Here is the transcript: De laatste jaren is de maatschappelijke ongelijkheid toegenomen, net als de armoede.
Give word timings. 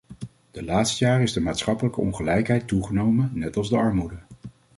De 0.51 0.63
laatste 0.63 1.05
jaren 1.05 1.21
is 1.21 1.33
de 1.33 1.39
maatschappelijke 1.39 2.01
ongelijkheid 2.01 2.67
toegenomen, 2.67 3.31
net 3.33 3.57
als 3.57 3.69
de 3.69 3.75
armoede. 3.77 4.17